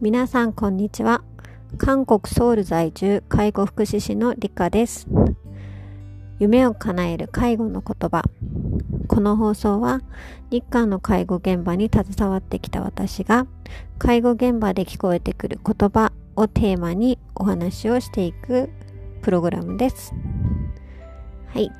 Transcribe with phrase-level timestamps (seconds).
[0.00, 1.22] 皆さんこんにちは。
[1.78, 5.06] 韓国ソウル在住介護福祉士の理香です。
[6.38, 8.22] 夢を叶える介護の言葉。
[9.08, 10.02] この放送は
[10.50, 13.46] 日韓の介護現場に携わってきた私が
[13.98, 18.68] 介護現場で聞こえてくる言葉をテーマにお話をしていく
[19.22, 20.12] プログラムです。
[21.46, 21.72] はい。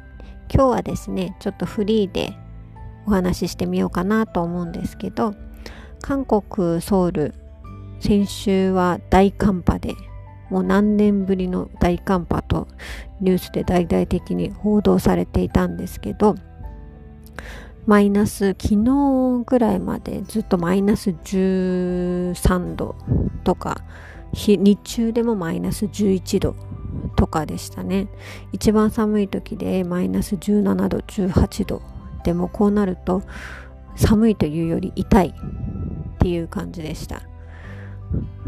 [0.53, 2.33] 今日はですねちょっとフリーで
[3.07, 5.35] お話ししてみようかなと思うんですけど
[6.01, 7.35] 韓国ソウル
[8.01, 9.95] 先週は大寒波で
[10.51, 12.69] もう何年ぶりの大寒波と
[13.21, 16.35] ニュースで大々的に報道されていたんですけど
[17.87, 22.97] マイナス昨日ぐらいまでずっとマイナス13度
[23.45, 23.83] とか
[24.33, 26.57] 日中でもマイナス11度
[27.17, 28.09] とかでしたね。
[28.53, 31.83] 一番寒い時でマイナス17度18度
[32.25, 33.23] でもこうなると
[33.97, 35.33] 寒いというより痛いっ
[36.19, 37.23] ていう感じでした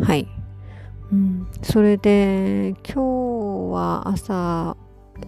[0.03, 0.29] はい。
[1.13, 4.77] うん、それで今日は朝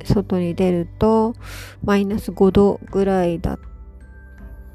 [0.04, 1.34] 外に出ると
[1.84, 3.58] マイナス5度ぐらいだっ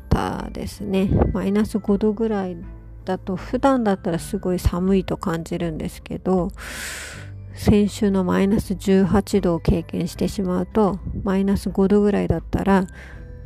[0.09, 1.09] たですね。
[1.33, 2.57] マイナス5度ぐらい
[3.05, 6.51] だと普段だったらすごい寒いと感じるんですけど
[7.53, 12.87] 先週のマイナス18度を経験してしまうとマイナス5度ぐらいだったら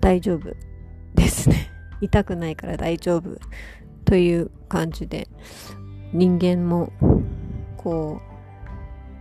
[0.02, 0.54] 大丈夫
[1.16, 1.72] ですね。
[2.02, 3.38] 痛くないから大丈夫。
[4.06, 5.28] という感じで
[6.14, 6.94] 人間も
[7.76, 8.22] こ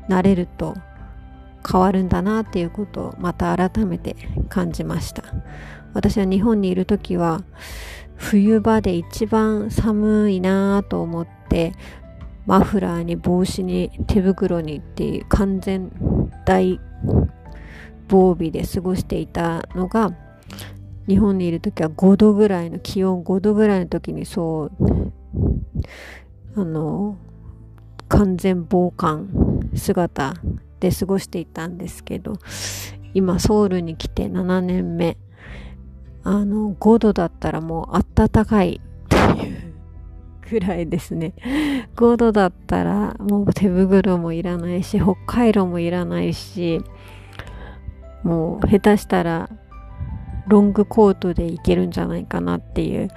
[0.09, 0.77] う慣れると
[1.69, 4.15] 変わるんだなっていうことをまた改めて
[4.49, 5.25] 感じました。
[5.93, 7.43] 私は日本にいる時は
[8.17, 11.73] 冬場で一番寒いなと思って
[12.47, 15.91] マフラーに帽子に手袋にっていう完全
[16.45, 16.81] 大
[18.09, 20.13] 防備で過ごしていたのが
[21.09, 24.73] 日本にいる時は5度ぐらいの気温5度ぐらいの時にそう
[26.57, 27.17] あの
[28.09, 30.35] 完全防寒姿
[30.81, 32.35] で過ごしていたんですけど
[33.15, 35.17] 今ソウルに来て7年目。
[36.29, 39.75] あの5度だったらもう暖かいという
[40.51, 41.35] ぐらいですね。
[41.95, 46.83] 5度だったらもう手袋もいらないし北海道もいらないし
[48.25, 49.49] もう下手したら
[50.49, 53.09] ロングコートでいけるんじゃないかなっていう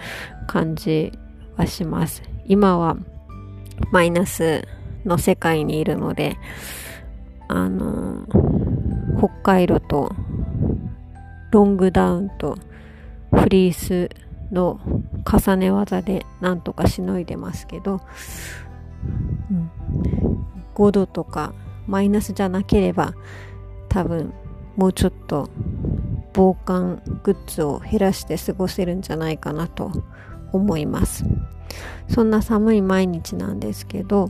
[0.48, 1.12] 感じ
[1.58, 2.24] はします。
[2.46, 2.98] 今は
[3.92, 4.68] マイナス
[5.06, 6.38] の世界にいるので、
[7.48, 8.26] あの、
[9.18, 10.16] 北海道と
[11.52, 12.58] ロングダウンと
[13.34, 14.10] フリース
[14.52, 14.80] の
[15.26, 18.02] 重ね技でなんとかしのいでますけど、
[19.52, 19.72] うん、
[20.74, 21.54] 5度とか
[21.88, 23.14] マイナスじゃなければ
[23.90, 24.34] 多分
[24.76, 25.50] もうちょっと
[26.34, 29.92] 防寒グッズを減らして過ごせるんじゃないかなと
[30.52, 31.26] 思います。
[32.08, 34.30] そんな寒い毎日なんですけど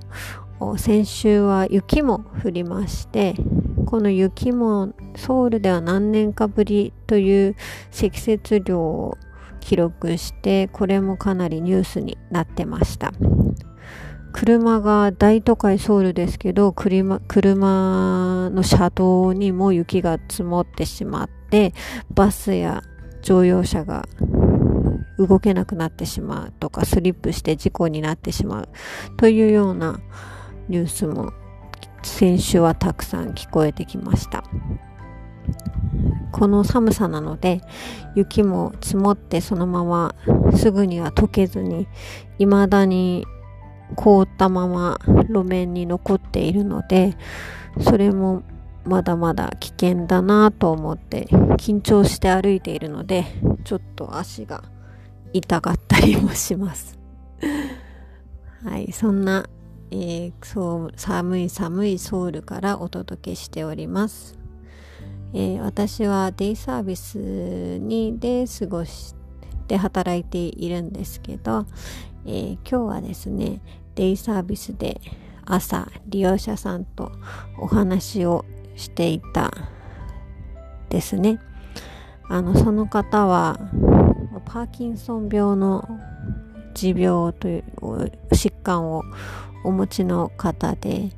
[0.78, 3.36] 先週は雪も降りまして
[3.86, 7.56] この雪もソウルでは何年かぶりという
[7.92, 9.18] 積雪量を
[9.62, 13.14] 記録してこれもかなりニュースになってました
[14.32, 17.20] 車が大都会ソウルですけど車
[18.50, 21.74] の車道にも雪が積もってしまってて
[22.14, 22.84] バスや
[23.22, 24.06] 乗用車が
[25.18, 28.70] 動けなくなってしまうとかスリップして事故になってしまう。
[29.18, 30.00] というような
[30.70, 31.34] ニュースも
[32.04, 34.44] 先週はたくさん聞こえてきました。
[36.32, 37.62] この寒さなので
[38.16, 40.16] 雪も積もってそのまま
[40.56, 41.88] すぐには溶けずに
[42.38, 43.26] 未だに
[43.96, 47.18] 凍ったまま路面に残っているので
[47.82, 48.44] それも
[48.86, 53.26] まだまだ危険だなと思って緊張して歩いているので
[53.64, 54.64] ちょっと足が
[55.34, 56.98] 痛かったりもします
[58.64, 59.48] はい、そんな、
[59.92, 64.38] えー、そう寒い寒いソウルからお届けしております。
[65.34, 69.16] えー、私はデイサービスにで過ごし
[69.68, 71.66] て働いているんですけど、
[72.26, 73.62] えー、今日はですね
[73.96, 75.00] デイサービスで
[75.46, 77.12] 朝利用者さんと
[77.60, 78.44] お話を
[78.80, 79.52] していた
[80.90, 81.40] ですね。
[82.30, 83.60] あのその方は
[84.46, 85.88] パーキンソン病の
[86.74, 87.64] 持病という
[88.32, 89.04] 疾患を
[89.64, 91.10] お持ちの方で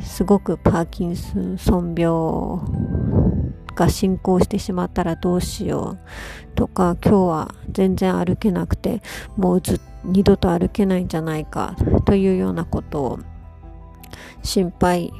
[0.00, 2.60] すごくパーキンソン病
[3.74, 9.00] が進行してしまったらどうしようとか今日は全然歩けなくて
[9.36, 13.18] もうず二度と歩けないんじゃないかというようなことを
[14.42, 15.12] 心配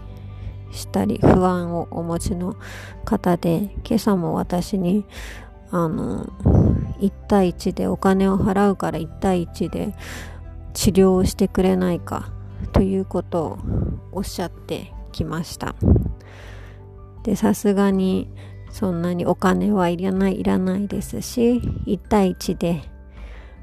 [0.73, 2.57] したり不安をお持ちの
[3.05, 5.05] 方で今朝も私に
[5.71, 6.27] あの
[7.01, 9.95] 1対1でお金を払うから1対1で
[10.75, 12.33] 治療をしてくれないか
[12.73, 13.59] ということを
[14.13, 15.75] おっしゃってきました。
[17.23, 18.29] でさすがに
[18.71, 22.83] そんなにお金はいらないいらないですし1対1で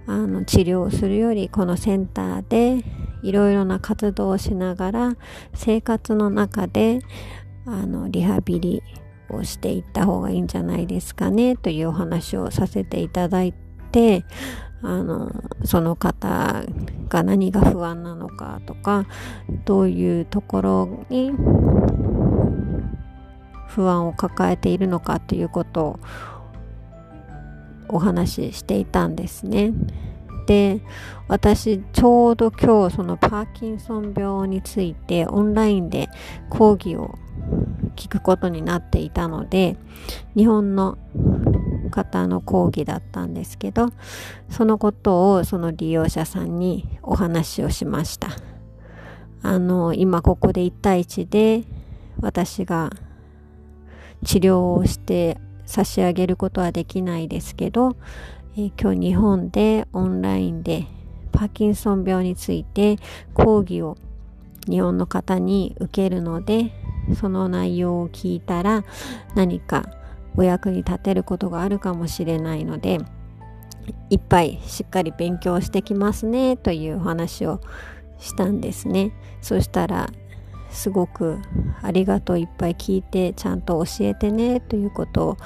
[0.06, 2.84] あの治療をするよりこのセンターで
[3.24, 5.16] いろいろな活動をしながら
[5.54, 7.00] 生活の中で
[7.66, 8.84] あのリハビリ
[9.30, 13.54] をしていった方がいいんじゃないですかねというお話をさせていただい
[13.92, 14.26] て
[14.82, 15.32] あの
[15.66, 16.64] その方
[17.10, 19.06] が何が不安なのかとか
[19.66, 21.32] どういうところに
[23.68, 26.00] 不安を抱えているのかということを
[27.90, 29.74] お話ししていたんですね。
[30.50, 30.82] で
[31.28, 36.10] 私ちょうど今日そのパーキンソン病についてオンラインで
[36.50, 37.20] 講義を
[37.96, 39.78] 聞くことになっていたので
[40.36, 40.98] 日本の
[41.92, 43.90] 方の講義だったんですけど
[44.50, 48.30] そのことをその利用者さんにお話をしました。
[49.44, 51.64] あの今ここで1対1で
[52.22, 52.90] 私が
[54.26, 55.38] 治療をして
[55.68, 57.96] 差し上げることはできないですけど、
[58.62, 60.86] え、今日日本でオンラインで
[61.32, 62.98] パーキンソン病について
[63.34, 63.96] 講義を
[64.68, 66.74] 日本の方に受けるので
[67.18, 68.84] その内容を聞いたら
[69.34, 69.90] 何か
[70.36, 73.00] お役に立てることがあるかもしれないので
[74.10, 77.62] いっぱいしっかり勉強してきますねというお話を
[78.20, 79.14] したんですね。
[79.42, 80.10] そしたら
[80.70, 81.40] すごく
[81.82, 85.38] ありがとういっぱい聞いてちゃんと教えてねということを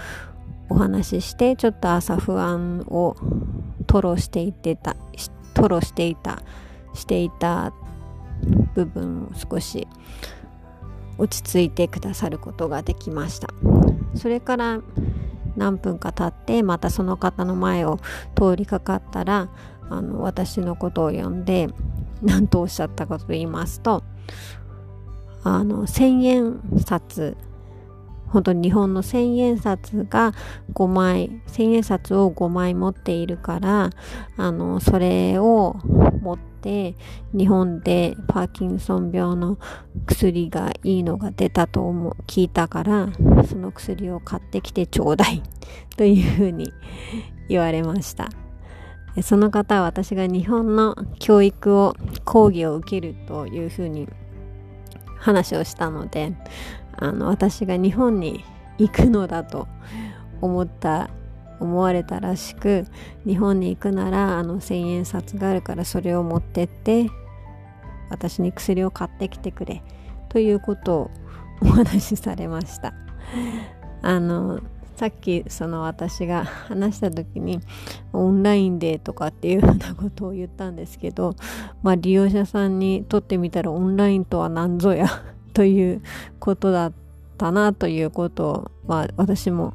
[0.70, 3.16] お話ししてちょっと朝不安を
[3.88, 4.96] 吐露していってた
[5.54, 6.42] 吐露していた
[6.94, 7.74] していた
[8.74, 9.88] 部分を少し
[11.18, 13.50] 落ち着いてくださることができました。
[14.16, 14.82] それから
[15.56, 18.00] 何分か経ってまたその方の前を
[18.36, 19.50] 通りかかったら
[19.90, 21.70] あの私のことを呼んで
[22.22, 24.04] 何とおっしゃったかと言いますと
[25.44, 27.38] あの千円札
[28.34, 30.34] 本当に日本の千円札が
[30.74, 33.92] 5枚千円札を5枚持っているから
[34.38, 35.76] あのそれを
[36.20, 36.96] 持って
[37.32, 39.60] 日本でパーキンソン病の
[40.08, 43.10] 薬がいいのが出たと思聞いたから
[43.48, 45.44] その薬を買ってきてちょうだい
[45.96, 46.74] というふうに
[47.50, 48.30] 言われました。
[49.22, 51.94] その方は私が日本の教育を
[52.26, 54.10] 講義を受けるというふうに
[55.20, 56.34] 話をしたので
[57.04, 58.46] あの私が日本に
[58.78, 59.68] 行くのだと
[60.40, 61.10] 思った
[61.60, 62.86] 思われたらしく
[63.26, 67.10] 日本に行くならあの千円札があるからそれを持ってって
[68.10, 69.84] 私に薬を買ってきてくれ
[70.30, 71.12] ということを
[71.62, 72.94] お話しされました。
[74.02, 74.62] あの
[74.96, 77.60] さっきその私が 話した時に
[78.14, 81.36] オンラインでとかっていうようなことを言ったんですけど、
[81.82, 85.08] まあ、利用者さんにとってみたらオンラインとは何ぞや
[85.54, 86.02] という
[86.40, 86.94] ことだっ
[87.38, 89.74] たなということを、まあ、私も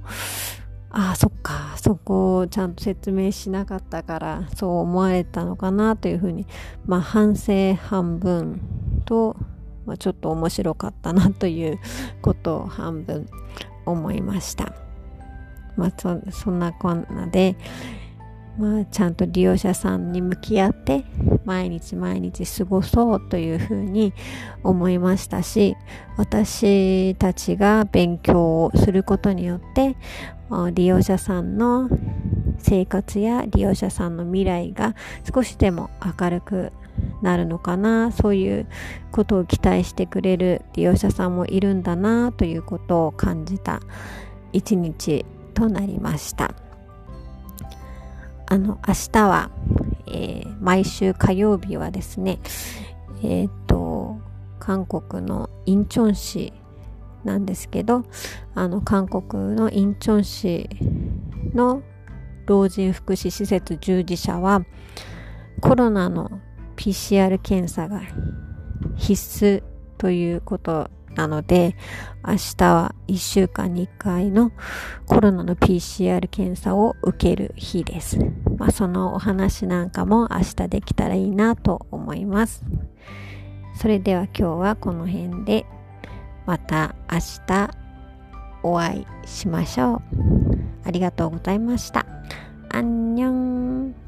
[0.90, 6.46] ああそっかそこをちゃんと説明しなかったからそう思われたのかなというふうに
[6.86, 8.60] まあ反省半分
[9.04, 9.36] と、
[9.86, 11.78] まあ、ちょっと面白かったなという
[12.22, 13.26] ことを半分
[13.86, 14.74] 思いました。
[15.76, 15.92] まあ、
[16.32, 17.56] そんなこんなで、
[18.58, 21.04] まあ、ちゃんと利用者さんに向き合って
[21.44, 24.12] 毎日毎日過ごそうというふうに
[24.64, 25.76] 思いましたし
[26.16, 29.96] 私たちが勉強をすることによって
[30.74, 31.88] 利用者さんの
[32.58, 34.96] 生活や利用者さんの未来が
[35.32, 35.88] 少しでも
[36.18, 36.72] 明るく
[37.22, 38.66] なるのかなそういう
[39.12, 43.80] ことを期待してくれる利用者さんもいるんだなということを感じた
[44.52, 45.24] 一日
[45.54, 46.67] となりました。
[48.50, 49.50] あの明日は、
[50.06, 52.40] えー、毎週火曜日はですね
[53.22, 54.18] えっ、と
[54.58, 56.52] 韓国のインチョン市
[57.24, 58.04] なんですけど
[58.54, 60.68] あの韓国のインチョン市
[61.54, 61.82] の
[62.46, 64.62] 老人福祉施設従事者は
[65.60, 66.40] コロナの
[66.76, 68.00] PCR 検査が
[68.96, 69.62] 必須
[69.98, 71.74] ということなので、
[72.24, 74.52] 明日は1週間に1回の
[75.06, 78.20] コロナの PCR 検査を受ける日です。
[78.56, 82.62] まあ、そのお話なんかも明日できたらいいなと思います。
[83.74, 85.66] それでは今日はこの辺で
[86.46, 87.70] また明日
[88.62, 90.02] お会いしましょう。
[90.84, 92.06] ありがとうございました。
[92.70, 94.07] アンニョン。